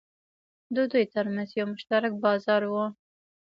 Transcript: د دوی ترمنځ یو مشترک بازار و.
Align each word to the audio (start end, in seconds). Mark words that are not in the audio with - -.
د 0.75 0.77
دوی 0.91 1.05
ترمنځ 1.13 1.49
یو 1.53 1.67
مشترک 1.73 2.13
بازار 2.25 2.61
و. 2.67 2.73